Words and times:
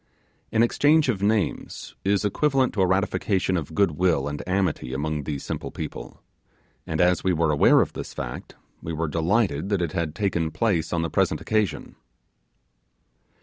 An 0.51 0.63
exchange 0.63 1.09
of 1.09 1.21
names 1.21 1.93
is 2.03 2.25
equivalent 2.25 2.73
to 2.73 2.81
a 2.81 2.87
ratification 2.87 3.55
of 3.55 3.75
good 3.75 3.91
will 3.91 4.27
and 4.27 4.41
amity 4.49 4.95
among 4.95 5.25
these 5.25 5.43
simple 5.45 5.69
people; 5.69 6.23
and 6.87 6.99
as 6.99 7.23
we 7.23 7.33
were 7.33 7.51
aware 7.51 7.81
of 7.81 7.93
this 7.93 8.11
fact, 8.11 8.55
we 8.81 8.93
were 8.93 9.07
delighted 9.07 9.69
that 9.69 9.79
it 9.79 9.91
had 9.91 10.15
taken 10.15 10.49
place 10.49 10.91
on 10.91 11.03
the 11.03 11.09
present 11.11 11.39
occasion. 11.39 11.97